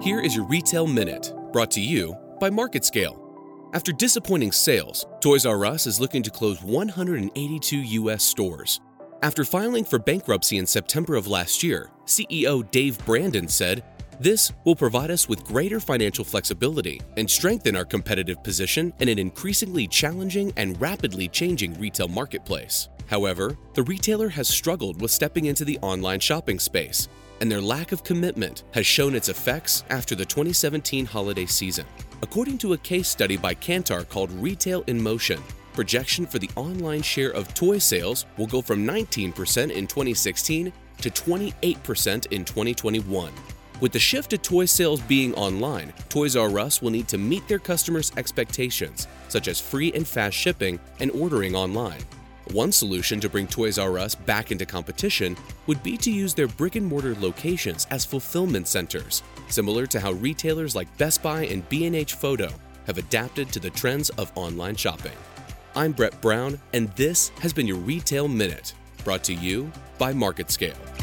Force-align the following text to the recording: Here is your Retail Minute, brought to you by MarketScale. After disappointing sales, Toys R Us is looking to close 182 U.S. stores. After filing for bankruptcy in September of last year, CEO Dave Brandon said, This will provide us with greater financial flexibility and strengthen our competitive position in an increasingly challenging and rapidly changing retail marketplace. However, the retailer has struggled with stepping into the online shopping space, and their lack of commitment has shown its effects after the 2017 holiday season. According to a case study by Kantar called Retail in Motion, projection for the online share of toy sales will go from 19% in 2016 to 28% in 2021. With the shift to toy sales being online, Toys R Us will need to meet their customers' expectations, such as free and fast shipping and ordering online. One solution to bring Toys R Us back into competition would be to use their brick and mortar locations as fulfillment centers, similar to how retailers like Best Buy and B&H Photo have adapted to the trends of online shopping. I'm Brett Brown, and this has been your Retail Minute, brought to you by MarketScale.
Here 0.00 0.20
is 0.20 0.36
your 0.36 0.44
Retail 0.44 0.86
Minute, 0.86 1.34
brought 1.52 1.72
to 1.72 1.80
you 1.80 2.16
by 2.38 2.50
MarketScale. 2.50 3.18
After 3.74 3.90
disappointing 3.90 4.52
sales, 4.52 5.04
Toys 5.20 5.44
R 5.44 5.66
Us 5.66 5.88
is 5.88 5.98
looking 5.98 6.22
to 6.22 6.30
close 6.30 6.62
182 6.62 7.76
U.S. 7.76 8.22
stores. 8.22 8.80
After 9.22 9.44
filing 9.44 9.84
for 9.84 9.98
bankruptcy 9.98 10.58
in 10.58 10.66
September 10.66 11.16
of 11.16 11.26
last 11.26 11.64
year, 11.64 11.90
CEO 12.06 12.70
Dave 12.70 13.04
Brandon 13.04 13.48
said, 13.48 13.82
This 14.20 14.52
will 14.64 14.76
provide 14.76 15.10
us 15.10 15.28
with 15.28 15.44
greater 15.44 15.80
financial 15.80 16.24
flexibility 16.24 17.00
and 17.16 17.28
strengthen 17.28 17.74
our 17.74 17.84
competitive 17.84 18.40
position 18.44 18.92
in 19.00 19.08
an 19.08 19.18
increasingly 19.18 19.88
challenging 19.88 20.52
and 20.56 20.80
rapidly 20.80 21.26
changing 21.26 21.74
retail 21.74 22.06
marketplace. 22.06 22.88
However, 23.08 23.56
the 23.74 23.82
retailer 23.82 24.28
has 24.28 24.46
struggled 24.46 25.02
with 25.02 25.10
stepping 25.10 25.46
into 25.46 25.64
the 25.64 25.78
online 25.78 26.20
shopping 26.20 26.60
space, 26.60 27.08
and 27.40 27.50
their 27.50 27.60
lack 27.60 27.92
of 27.92 28.04
commitment 28.04 28.64
has 28.72 28.86
shown 28.86 29.14
its 29.14 29.28
effects 29.28 29.84
after 29.90 30.14
the 30.14 30.24
2017 30.24 31.06
holiday 31.06 31.46
season. 31.46 31.86
According 32.22 32.58
to 32.58 32.72
a 32.72 32.78
case 32.78 33.08
study 33.08 33.36
by 33.36 33.54
Kantar 33.54 34.08
called 34.08 34.30
Retail 34.32 34.82
in 34.86 35.00
Motion, 35.00 35.40
projection 35.72 36.26
for 36.26 36.38
the 36.38 36.50
online 36.56 37.02
share 37.02 37.30
of 37.30 37.54
toy 37.54 37.78
sales 37.78 38.26
will 38.36 38.48
go 38.48 38.60
from 38.60 38.86
19% 38.86 39.70
in 39.70 39.86
2016 39.86 40.72
to 41.00 41.10
28% 41.10 42.26
in 42.32 42.44
2021. 42.44 43.32
With 43.80 43.92
the 43.92 43.98
shift 44.00 44.30
to 44.30 44.38
toy 44.38 44.64
sales 44.64 45.00
being 45.02 45.32
online, 45.34 45.92
Toys 46.08 46.34
R 46.34 46.58
Us 46.58 46.82
will 46.82 46.90
need 46.90 47.06
to 47.08 47.18
meet 47.18 47.46
their 47.46 47.60
customers' 47.60 48.10
expectations, 48.16 49.06
such 49.28 49.46
as 49.46 49.60
free 49.60 49.92
and 49.92 50.06
fast 50.06 50.36
shipping 50.36 50.80
and 50.98 51.12
ordering 51.12 51.54
online. 51.54 52.00
One 52.52 52.72
solution 52.72 53.20
to 53.20 53.28
bring 53.28 53.46
Toys 53.46 53.78
R 53.78 53.98
Us 53.98 54.14
back 54.14 54.50
into 54.50 54.64
competition 54.64 55.36
would 55.66 55.82
be 55.82 55.98
to 55.98 56.10
use 56.10 56.32
their 56.32 56.46
brick 56.46 56.76
and 56.76 56.86
mortar 56.86 57.14
locations 57.16 57.86
as 57.90 58.06
fulfillment 58.06 58.66
centers, 58.66 59.22
similar 59.48 59.86
to 59.86 60.00
how 60.00 60.12
retailers 60.12 60.74
like 60.74 60.96
Best 60.96 61.22
Buy 61.22 61.42
and 61.44 61.68
B&H 61.68 62.14
Photo 62.14 62.48
have 62.86 62.96
adapted 62.96 63.52
to 63.52 63.60
the 63.60 63.68
trends 63.68 64.08
of 64.10 64.32
online 64.34 64.76
shopping. 64.76 65.12
I'm 65.76 65.92
Brett 65.92 66.18
Brown, 66.22 66.58
and 66.72 66.88
this 66.92 67.28
has 67.40 67.52
been 67.52 67.66
your 67.66 67.76
Retail 67.76 68.28
Minute, 68.28 68.72
brought 69.04 69.24
to 69.24 69.34
you 69.34 69.70
by 69.98 70.14
MarketScale. 70.14 70.97